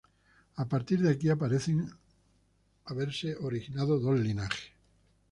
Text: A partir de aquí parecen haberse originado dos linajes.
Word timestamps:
A 0.55 0.63
partir 0.69 0.97
de 1.03 1.09
aquí 1.11 1.27
parecen 1.35 1.87
haberse 2.85 3.35
originado 3.35 3.99
dos 3.99 4.19
linajes. 4.19 4.71